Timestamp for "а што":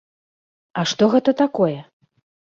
0.79-1.09